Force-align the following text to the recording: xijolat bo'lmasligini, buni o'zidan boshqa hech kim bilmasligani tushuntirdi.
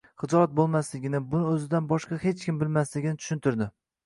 xijolat 0.21 0.53
bo'lmasligini, 0.59 1.21
buni 1.33 1.45
o'zidan 1.57 1.91
boshqa 1.93 2.19
hech 2.25 2.43
kim 2.47 2.63
bilmasligani 2.65 3.21
tushuntirdi. 3.23 3.71